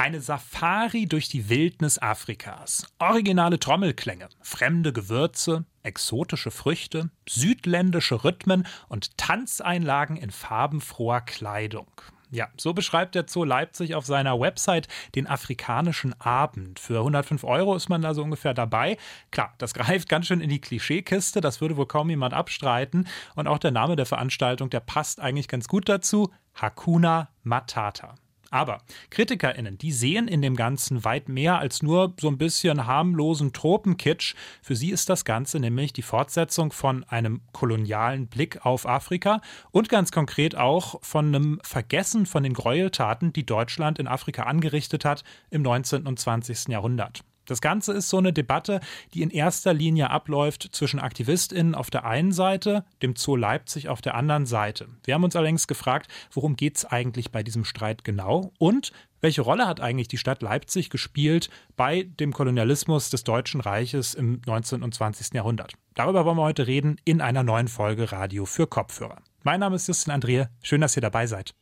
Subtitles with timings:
[0.00, 2.86] Eine Safari durch die Wildnis Afrikas.
[3.00, 11.90] Originale Trommelklänge, fremde Gewürze, exotische Früchte, südländische Rhythmen und Tanzeinlagen in farbenfroher Kleidung.
[12.30, 16.78] Ja, so beschreibt der Zoo Leipzig auf seiner Website den afrikanischen Abend.
[16.78, 18.98] Für 105 Euro ist man da so ungefähr dabei.
[19.32, 23.08] Klar, das greift ganz schön in die Klischeekiste, das würde wohl kaum jemand abstreiten.
[23.34, 26.30] Und auch der Name der Veranstaltung, der passt eigentlich ganz gut dazu.
[26.54, 28.14] Hakuna Matata.
[28.50, 28.78] Aber
[29.10, 34.34] KritikerInnen, die sehen in dem Ganzen weit mehr als nur so ein bisschen harmlosen Tropenkitsch.
[34.62, 39.40] Für sie ist das Ganze nämlich die Fortsetzung von einem kolonialen Blick auf Afrika
[39.70, 45.04] und ganz konkret auch von einem Vergessen von den Gräueltaten, die Deutschland in Afrika angerichtet
[45.04, 46.06] hat im 19.
[46.06, 46.68] und 20.
[46.68, 47.22] Jahrhundert.
[47.48, 48.80] Das Ganze ist so eine Debatte,
[49.14, 54.02] die in erster Linie abläuft zwischen AktivistInnen auf der einen Seite, dem Zoo Leipzig auf
[54.02, 54.88] der anderen Seite.
[55.04, 59.40] Wir haben uns allerdings gefragt, worum geht es eigentlich bei diesem Streit genau und welche
[59.40, 64.82] Rolle hat eigentlich die Stadt Leipzig gespielt bei dem Kolonialismus des Deutschen Reiches im 19.
[64.82, 65.34] und 20.
[65.34, 65.72] Jahrhundert?
[65.94, 69.22] Darüber wollen wir heute reden in einer neuen Folge Radio für Kopfhörer.
[69.42, 70.50] Mein Name ist Justin Andrea.
[70.62, 71.54] Schön, dass ihr dabei seid.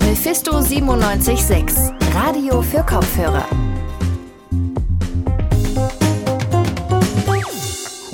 [0.00, 3.46] Mephisto 976, Radio für Kopfhörer.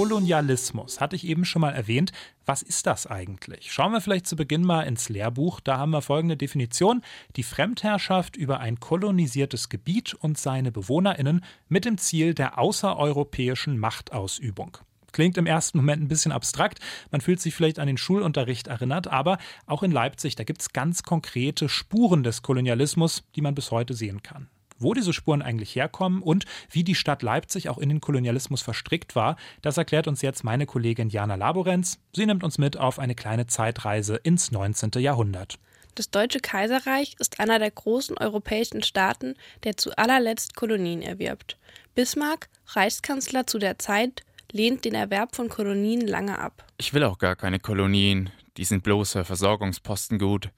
[0.04, 2.12] Kolonialismus hatte ich eben schon mal erwähnt.
[2.44, 3.72] Was ist das eigentlich?
[3.72, 5.60] Schauen wir vielleicht zu Beginn mal ins Lehrbuch.
[5.60, 7.00] Da haben wir folgende Definition.
[7.36, 14.76] Die Fremdherrschaft über ein kolonisiertes Gebiet und seine BewohnerInnen mit dem Ziel der außereuropäischen Machtausübung.
[15.12, 16.80] Klingt im ersten Moment ein bisschen abstrakt.
[17.10, 20.74] Man fühlt sich vielleicht an den Schulunterricht erinnert, aber auch in Leipzig, da gibt es
[20.74, 24.50] ganz konkrete Spuren des Kolonialismus, die man bis heute sehen kann.
[24.78, 29.14] Wo diese Spuren eigentlich herkommen und wie die Stadt Leipzig auch in den Kolonialismus verstrickt
[29.14, 31.98] war, das erklärt uns jetzt meine Kollegin Jana Laborenz.
[32.12, 34.90] Sie nimmt uns mit auf eine kleine Zeitreise ins 19.
[34.96, 35.58] Jahrhundert.
[35.94, 41.56] Das Deutsche Kaiserreich ist einer der großen europäischen Staaten, der zu allerletzt Kolonien erwirbt.
[41.94, 46.64] Bismarck, Reichskanzler zu der Zeit, lehnt den Erwerb von Kolonien lange ab.
[46.78, 50.50] Ich will auch gar keine Kolonien, die sind bloße Versorgungsposten gut.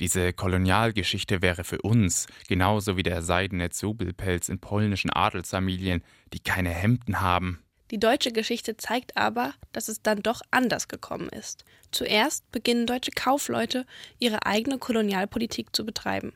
[0.00, 6.02] Diese Kolonialgeschichte wäre für uns genauso wie der seidene Zobelpelz in polnischen Adelsfamilien,
[6.32, 7.62] die keine Hemden haben.
[7.90, 11.64] Die deutsche Geschichte zeigt aber, dass es dann doch anders gekommen ist.
[11.90, 13.84] Zuerst beginnen deutsche Kaufleute,
[14.18, 16.32] ihre eigene Kolonialpolitik zu betreiben.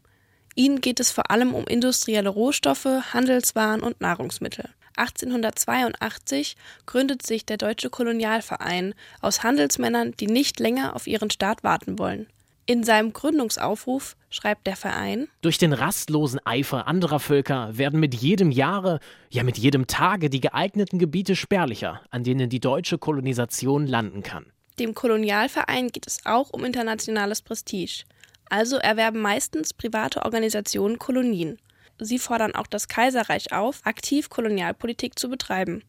[0.56, 4.68] Ihnen geht es vor allem um industrielle Rohstoffe, Handelswaren und Nahrungsmittel.
[4.96, 11.98] 1882 gründet sich der Deutsche Kolonialverein aus Handelsmännern, die nicht länger auf ihren Staat warten
[11.98, 12.26] wollen.
[12.66, 18.50] In seinem Gründungsaufruf schreibt der Verein Durch den rastlosen Eifer anderer Völker werden mit jedem
[18.50, 24.22] Jahre, ja mit jedem Tage die geeigneten Gebiete spärlicher, an denen die deutsche Kolonisation landen
[24.22, 24.46] kann.
[24.78, 28.04] Dem Kolonialverein geht es auch um internationales Prestige.
[28.48, 31.58] Also erwerben meistens private Organisationen Kolonien.
[31.98, 35.82] Sie fordern auch das Kaiserreich auf, aktiv Kolonialpolitik zu betreiben.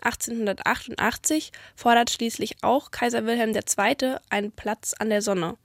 [0.00, 4.16] 1888 fordert schließlich auch Kaiser Wilhelm II.
[4.30, 5.56] einen Platz an der Sonne.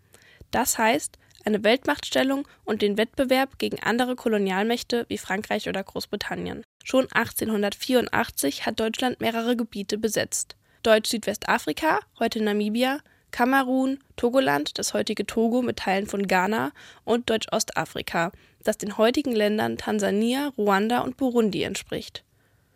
[0.51, 6.63] Das heißt, eine Weltmachtstellung und den Wettbewerb gegen andere Kolonialmächte wie Frankreich oder Großbritannien.
[6.83, 10.55] Schon 1884 hat Deutschland mehrere Gebiete besetzt.
[10.83, 12.99] Deutsch-Südwestafrika, heute Namibia,
[13.31, 16.71] Kamerun, Togoland, das heutige Togo mit Teilen von Ghana
[17.03, 18.31] und Deutsch-Ostafrika,
[18.63, 22.23] das den heutigen Ländern Tansania, Ruanda und Burundi entspricht.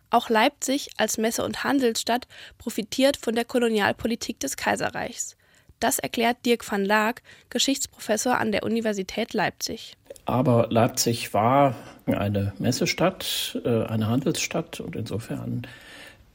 [0.09, 2.27] Auch Leipzig als Messe- und Handelsstadt
[2.59, 5.35] profitiert von der Kolonialpolitik des Kaiserreichs.
[5.83, 9.97] Das erklärt Dirk van Laak, Geschichtsprofessor an der Universität Leipzig.
[10.23, 15.67] Aber Leipzig war eine Messestadt, äh, eine Handelsstadt und insofern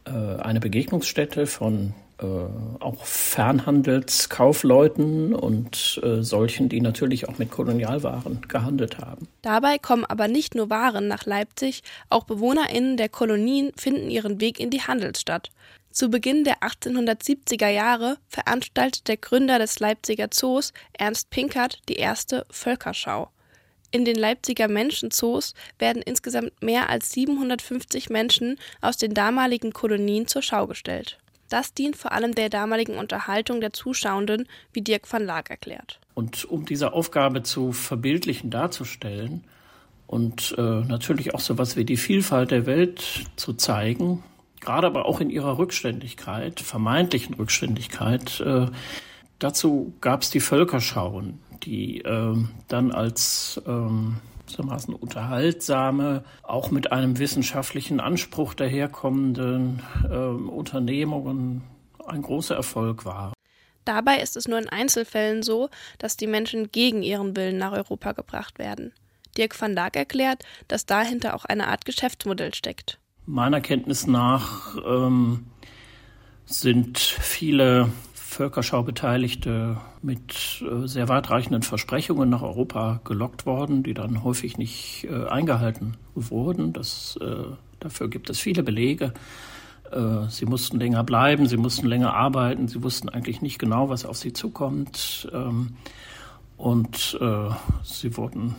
[0.04, 2.26] äh, eine Begegnungsstätte von äh,
[2.80, 9.28] auch Fernhandelskaufleuten und solchen, die natürlich auch mit Kolonialwaren gehandelt haben.
[9.40, 14.60] Dabei kommen aber nicht nur Waren nach Leipzig, auch BewohnerInnen der Kolonien finden ihren Weg
[14.60, 15.48] in die Handelsstadt.
[15.90, 22.46] Zu Beginn der 1870er Jahre veranstaltet der Gründer des Leipziger Zoos, Ernst Pinkert, die erste
[22.50, 23.30] Völkerschau.
[23.90, 30.42] In den Leipziger Menschenzoos werden insgesamt mehr als 750 Menschen aus den damaligen Kolonien zur
[30.42, 31.18] Schau gestellt.
[31.48, 35.98] Das dient vor allem der damaligen Unterhaltung der Zuschauenden, wie Dirk van Laak erklärt.
[36.12, 39.44] Und um diese Aufgabe zu verbildlichen, darzustellen
[40.06, 44.22] und äh, natürlich auch so etwas wie die Vielfalt der Welt zu zeigen,
[44.68, 48.38] gerade aber auch in ihrer Rückständigkeit, vermeintlichen Rückständigkeit.
[48.40, 48.66] Äh,
[49.38, 52.36] dazu gab es die Völkerschauen, die äh,
[52.68, 61.62] dann als ähm, gewissermaßen unterhaltsame, auch mit einem wissenschaftlichen Anspruch daherkommenden äh, Unternehmungen
[62.06, 63.32] ein großer Erfolg waren.
[63.86, 68.12] Dabei ist es nur in Einzelfällen so, dass die Menschen gegen ihren Willen nach Europa
[68.12, 68.92] gebracht werden.
[69.38, 72.98] Dirk van Laak erklärt, dass dahinter auch eine Art Geschäftsmodell steckt.
[73.30, 75.44] Meiner Kenntnis nach ähm,
[76.46, 84.56] sind viele Völkerschaubeteiligte mit äh, sehr weitreichenden Versprechungen nach Europa gelockt worden, die dann häufig
[84.56, 86.72] nicht äh, eingehalten wurden.
[86.72, 87.44] Das, äh,
[87.80, 89.12] dafür gibt es viele Belege.
[89.92, 94.06] Äh, sie mussten länger bleiben, sie mussten länger arbeiten, sie wussten eigentlich nicht genau, was
[94.06, 95.28] auf sie zukommt.
[95.34, 95.76] Ähm,
[96.56, 97.50] und äh,
[97.82, 98.54] sie wurden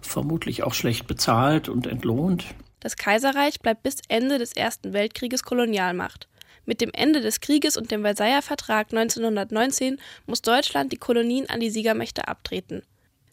[0.00, 2.44] vermutlich auch schlecht bezahlt und entlohnt.
[2.80, 6.28] Das Kaiserreich bleibt bis Ende des Ersten Weltkrieges Kolonialmacht.
[6.64, 11.60] Mit dem Ende des Krieges und dem Versailler Vertrag 1919 muss Deutschland die Kolonien an
[11.60, 12.82] die Siegermächte abtreten.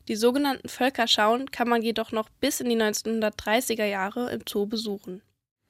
[0.07, 5.21] Die sogenannten Völkerschauen kann man jedoch noch bis in die 1930er Jahre im Zoo besuchen.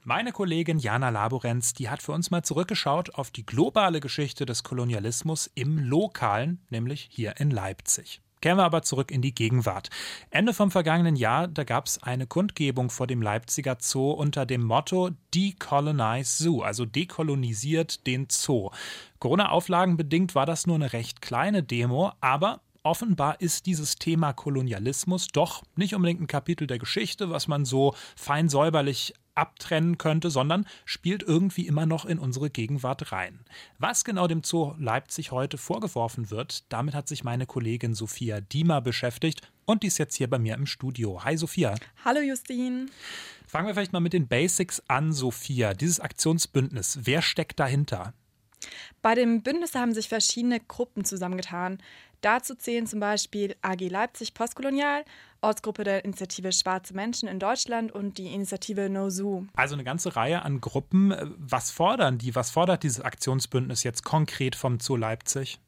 [0.03, 4.63] Meine Kollegin Jana Laborenz, die hat für uns mal zurückgeschaut auf die globale Geschichte des
[4.63, 8.21] Kolonialismus im Lokalen, nämlich hier in Leipzig.
[8.45, 9.89] Kehren wir aber zurück in die Gegenwart.
[10.29, 14.61] Ende vom vergangenen Jahr, da gab es eine Kundgebung vor dem Leipziger Zoo unter dem
[14.61, 18.69] Motto Decolonize Zoo, also dekolonisiert den Zoo.
[19.17, 25.27] Corona-Auflagen bedingt war das nur eine recht kleine Demo, aber offenbar ist dieses Thema Kolonialismus
[25.27, 30.65] doch nicht unbedingt ein Kapitel der Geschichte, was man so fein säuberlich abtrennen könnte, sondern
[30.85, 33.39] spielt irgendwie immer noch in unsere Gegenwart rein.
[33.79, 38.81] Was genau dem Zoo Leipzig heute vorgeworfen wird, damit hat sich meine Kollegin Sophia Diemer
[38.81, 41.23] beschäftigt und die ist jetzt hier bei mir im Studio.
[41.23, 41.75] Hi Sophia.
[42.05, 42.91] Hallo Justin.
[43.47, 45.73] Fangen wir vielleicht mal mit den Basics an, Sophia.
[45.73, 48.13] Dieses Aktionsbündnis, wer steckt dahinter?
[49.01, 51.79] Bei dem Bündnis haben sich verschiedene Gruppen zusammengetan.
[52.21, 55.05] Dazu zählen zum Beispiel AG Leipzig Postkolonial,
[55.41, 59.45] Ortsgruppe der Initiative Schwarze Menschen in Deutschland und die Initiative No Zoo.
[59.53, 61.13] Also eine ganze Reihe an Gruppen.
[61.37, 62.33] Was fordern die?
[62.33, 65.59] Was fordert dieses Aktionsbündnis jetzt konkret vom Zoo Leipzig?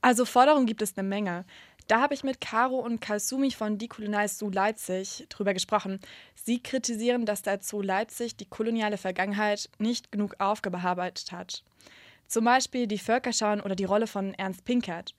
[0.00, 1.44] Also Forderungen gibt es eine Menge.
[1.86, 6.00] Da habe ich mit Caro und Kalsumi von Decolonize Zoo Leipzig drüber gesprochen.
[6.34, 11.62] Sie kritisieren, dass der Zoo Leipzig die koloniale Vergangenheit nicht genug aufgearbeitet hat.
[12.26, 15.14] Zum Beispiel die Völkerschauen oder die Rolle von Ernst Pinkert.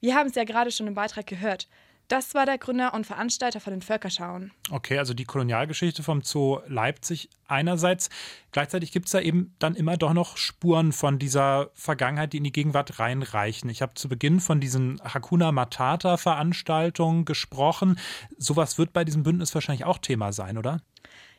[0.00, 1.68] Wir haben es ja gerade schon im Beitrag gehört.
[2.08, 4.52] Das war der Gründer und Veranstalter von den Völkerschauen.
[4.70, 8.10] Okay, also die Kolonialgeschichte vom Zoo Leipzig einerseits.
[8.52, 12.44] Gleichzeitig gibt es da eben dann immer doch noch Spuren von dieser Vergangenheit, die in
[12.44, 13.68] die Gegenwart reinreichen.
[13.70, 17.98] Ich habe zu Beginn von diesen Hakuna Matata-Veranstaltungen gesprochen.
[18.38, 20.82] Sowas wird bei diesem Bündnis wahrscheinlich auch Thema sein, oder?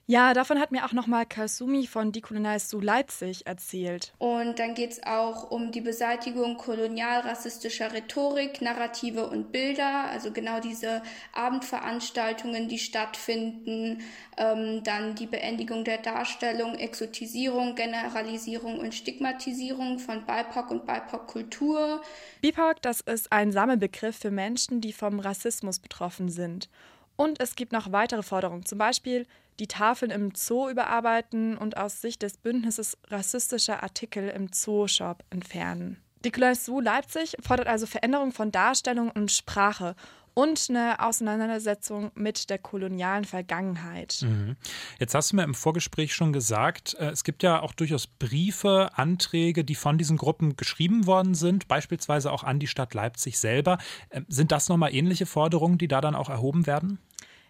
[0.10, 4.14] Ja, davon hat mir auch nochmal Kasumi von Decolonize zu Leipzig erzählt.
[4.20, 10.62] Und dann geht es auch um die Beseitigung kolonialrassistischer Rhetorik, Narrative und Bilder, also genau
[10.62, 11.02] diese
[11.34, 14.02] Abendveranstaltungen, die stattfinden,
[14.38, 22.02] ähm, dann die Beendigung der Darstellung, Exotisierung, Generalisierung und Stigmatisierung von BIPOC und BIPOC-Kultur.
[22.40, 26.70] BIPOC, das ist ein Sammelbegriff für Menschen, die vom Rassismus betroffen sind.
[27.18, 29.26] Und es gibt noch weitere Forderungen, zum Beispiel
[29.60, 36.02] die Tafeln im Zoo überarbeiten und aus Sicht des Bündnisses rassistische Artikel im Zoo-Shop entfernen.
[36.24, 39.96] Die Zoo Leipzig fordert also Veränderung von Darstellung und Sprache
[40.38, 44.20] und eine Auseinandersetzung mit der kolonialen Vergangenheit.
[44.22, 44.56] Mhm.
[45.00, 48.92] Jetzt hast du mir im Vorgespräch schon gesagt, äh, es gibt ja auch durchaus Briefe,
[48.94, 53.80] Anträge, die von diesen Gruppen geschrieben worden sind, beispielsweise auch an die Stadt Leipzig selber.
[54.12, 57.00] Ähm, sind das nochmal ähnliche Forderungen, die da dann auch erhoben werden?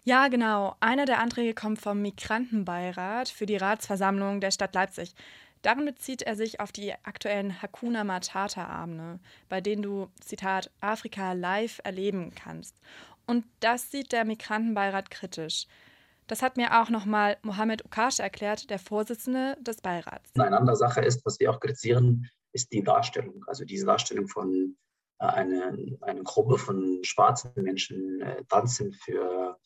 [0.04, 0.74] Ja, genau.
[0.80, 5.14] Einer der Anträge kommt vom Migrantenbeirat für die Ratsversammlung der Stadt Leipzig.
[5.62, 11.80] Darin bezieht er sich auf die aktuellen Hakuna Matata-Abende, bei denen du, Zitat, Afrika live
[11.84, 12.76] erleben kannst.
[13.26, 15.66] Und das sieht der Migrantenbeirat kritisch.
[16.28, 20.30] Das hat mir auch nochmal Mohamed Ukash erklärt, der Vorsitzende des Beirats.
[20.38, 23.44] Eine andere Sache ist, was wir auch kritisieren, ist die Darstellung.
[23.46, 24.76] Also diese Darstellung von
[25.20, 25.72] äh, einer
[26.02, 29.58] eine Gruppe von schwarzen Menschen äh, tanzen für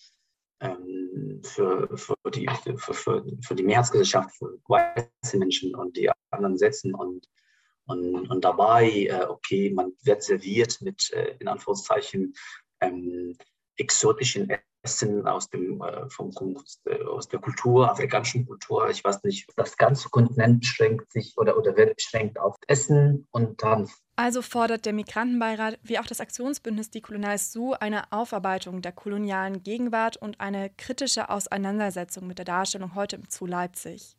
[1.42, 6.94] für, für, die, für, für, für die Mehrheitsgesellschaft, für weiße Menschen und die anderen setzen
[6.94, 7.28] und,
[7.86, 12.34] und, und dabei, äh, okay, man wird serviert mit, äh, in Anführungszeichen,
[12.80, 13.36] ähm,
[13.76, 14.48] exotischen
[14.82, 16.32] Essen aus, dem, äh, vom,
[16.86, 18.90] äh, aus der Kultur, afrikanischen Kultur.
[18.90, 23.58] Ich weiß nicht, das ganze Kontinent beschränkt sich oder, oder wird beschränkt auf Essen und
[23.58, 24.02] Tanz.
[24.16, 29.62] Also fordert der Migrantenbeirat wie auch das Aktionsbündnis Die Kolonials Su eine Aufarbeitung der kolonialen
[29.62, 34.16] Gegenwart und eine kritische Auseinandersetzung mit der Darstellung heute im Zoo Leipzig.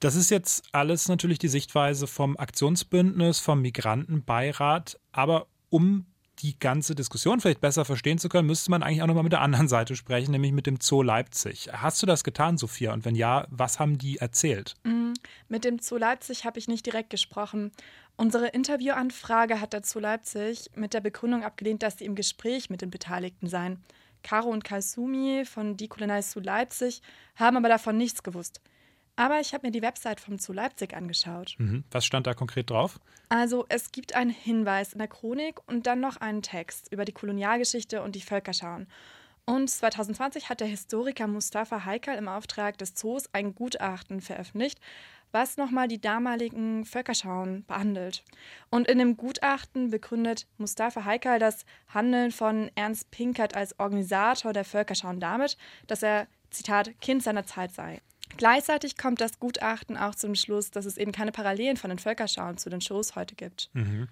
[0.00, 4.98] Das ist jetzt alles natürlich die Sichtweise vom Aktionsbündnis, vom Migrantenbeirat.
[5.12, 6.06] Aber um
[6.40, 9.40] die ganze Diskussion vielleicht besser verstehen zu können, müsste man eigentlich auch nochmal mit der
[9.40, 11.70] anderen Seite sprechen, nämlich mit dem Zoo Leipzig.
[11.72, 12.92] Hast du das getan, Sophia?
[12.92, 14.74] Und wenn ja, was haben die erzählt?
[14.84, 15.12] Mm,
[15.48, 17.72] mit dem Zoo Leipzig habe ich nicht direkt gesprochen.
[18.16, 22.82] Unsere Interviewanfrage hat der Zoo Leipzig mit der Begründung abgelehnt, dass sie im Gespräch mit
[22.82, 23.82] den Beteiligten seien.
[24.22, 27.02] Caro und Kalsumi von Die Kulinai zu Leipzig
[27.36, 28.60] haben aber davon nichts gewusst.
[29.16, 31.54] Aber ich habe mir die Website vom Zoo Leipzig angeschaut.
[31.58, 31.84] Mhm.
[31.90, 32.98] Was stand da konkret drauf?
[33.28, 37.12] Also es gibt einen Hinweis in der Chronik und dann noch einen Text über die
[37.12, 38.86] Kolonialgeschichte und die Völkerschauen.
[39.46, 44.80] Und 2020 hat der Historiker Mustafa Haikal im Auftrag des Zoos ein Gutachten veröffentlicht,
[45.32, 48.24] was nochmal die damaligen Völkerschauen behandelt.
[48.70, 54.64] Und in dem Gutachten begründet Mustafa Haikal das Handeln von Ernst Pinkert als Organisator der
[54.64, 58.00] Völkerschauen damit, dass er, Zitat, Kind seiner Zeit sei.
[58.36, 62.58] Gleichzeitig kommt das Gutachten auch zum Schluss, dass es eben keine Parallelen von den Völkerschauen
[62.58, 63.70] zu den Shows heute gibt.
[63.72, 64.08] Mhm.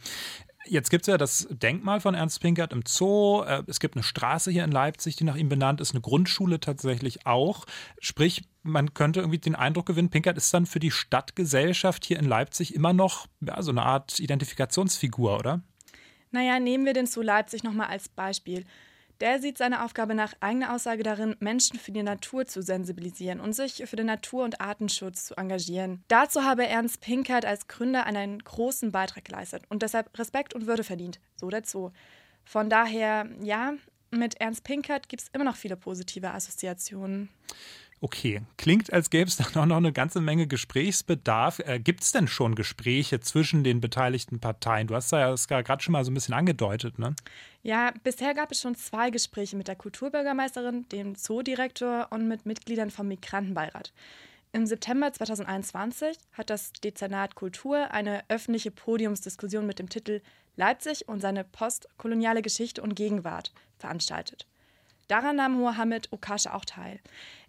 [0.64, 3.42] Jetzt gibt es ja das Denkmal von Ernst Pinkert im Zoo.
[3.42, 6.60] Äh, es gibt eine Straße hier in Leipzig, die nach ihm benannt ist, eine Grundschule
[6.60, 7.66] tatsächlich auch.
[8.00, 12.26] Sprich, man könnte irgendwie den Eindruck gewinnen, Pinkert ist dann für die Stadtgesellschaft hier in
[12.26, 15.62] Leipzig immer noch ja, so eine Art Identifikationsfigur, oder?
[16.30, 18.64] Naja, nehmen wir den Zoo Leipzig nochmal als Beispiel.
[19.22, 23.52] Der sieht seine Aufgabe nach eigener Aussage darin, Menschen für die Natur zu sensibilisieren und
[23.52, 26.02] sich für den Natur- und Artenschutz zu engagieren.
[26.08, 30.82] Dazu habe Ernst Pinkert als Gründer einen großen Beitrag geleistet und deshalb Respekt und Würde
[30.82, 31.92] verdient, so Zoo.
[32.44, 33.74] Von daher, ja,
[34.10, 37.28] mit Ernst Pinkert gibt es immer noch viele positive Assoziationen.
[38.04, 41.60] Okay, klingt, als gäbe es da noch eine ganze Menge Gesprächsbedarf.
[41.60, 44.88] Äh, Gibt es denn schon Gespräche zwischen den beteiligten Parteien?
[44.88, 47.14] Du hast ja gerade schon mal so ein bisschen angedeutet, ne?
[47.62, 52.90] Ja, bisher gab es schon zwei Gespräche mit der Kulturbürgermeisterin, dem Zoodirektor und mit Mitgliedern
[52.90, 53.92] vom Migrantenbeirat.
[54.50, 60.22] Im September 2021 hat das Dezernat Kultur eine öffentliche Podiumsdiskussion mit dem Titel
[60.56, 64.48] Leipzig und seine postkoloniale Geschichte und Gegenwart veranstaltet.
[65.08, 66.98] Daran nahm Mohammed Okasha auch teil.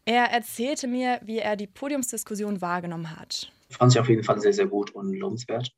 [0.06, 3.52] Er erzählte mir, wie er die Podiumsdiskussion wahrgenommen hat.
[3.70, 5.72] Ich fand sie auf jeden Fall sehr, sehr gut und lohnenswert.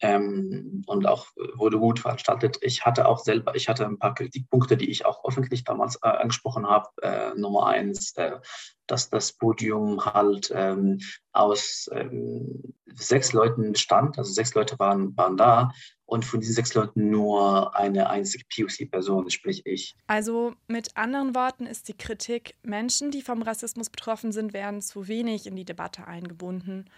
[0.00, 2.58] Ähm, und auch wurde gut veranstaltet.
[2.60, 6.08] Ich hatte auch selber, ich hatte ein paar Kritikpunkte, die ich auch öffentlich damals äh,
[6.08, 6.88] angesprochen habe.
[7.00, 8.32] Äh, Nummer eins, äh,
[8.86, 11.00] dass das Podium halt ähm,
[11.32, 15.72] aus ähm, sechs Leuten bestand, also sechs Leute waren, waren da
[16.16, 19.94] und von diesen sechs Leuten nur eine einzige POC-Person, sprich ich.
[20.06, 25.08] Also mit anderen Worten ist die Kritik, Menschen, die vom Rassismus betroffen sind, werden zu
[25.08, 26.90] wenig in die Debatte eingebunden.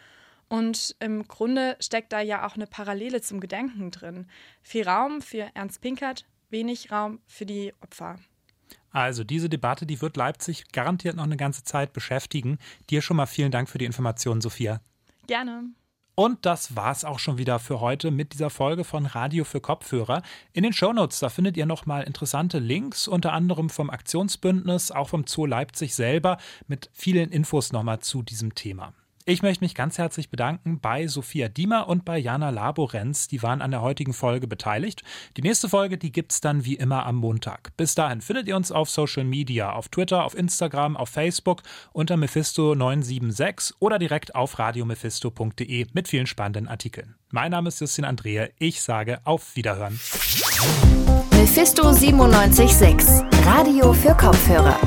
[0.49, 4.27] Und im Grunde steckt da ja auch eine Parallele zum Gedenken drin.
[4.63, 8.19] Viel Raum für Ernst Pinkert, wenig Raum für die Opfer.
[8.91, 12.59] Also diese Debatte, die wird Leipzig garantiert noch eine ganze Zeit beschäftigen.
[12.89, 14.81] Dir schon mal vielen Dank für die Informationen, Sophia.
[15.27, 15.65] Gerne.
[16.19, 20.23] Und das war's auch schon wieder für heute mit dieser Folge von Radio für Kopfhörer.
[20.53, 25.29] In den Shownotes, da findet ihr nochmal interessante Links, unter anderem vom Aktionsbündnis, auch vom
[25.29, 28.95] Zoo Leipzig selber, mit vielen Infos nochmal zu diesem Thema.
[29.29, 33.29] Ich möchte mich ganz herzlich bedanken bei Sophia Diemer und bei Jana Laborenz.
[33.29, 35.03] Die waren an der heutigen Folge beteiligt.
[35.37, 37.77] Die nächste Folge, die gibt's dann wie immer am Montag.
[37.77, 42.15] Bis dahin findet ihr uns auf Social Media, auf Twitter, auf Instagram, auf Facebook unter
[42.15, 47.15] Mephisto976 oder direkt auf radiomephisto.de mit vielen spannenden Artikeln.
[47.31, 48.49] Mein Name ist Justin Andrea.
[48.59, 50.01] Ich sage auf Wiederhören.
[51.33, 54.81] Mephisto 976, Radio für Kopfhörer.